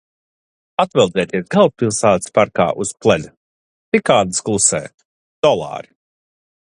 [0.83, 3.29] Atveldzēties galvaspilsētas parkā uz pleda.
[3.97, 4.83] Cikādes klusē.
[5.49, 5.93] Dolāri.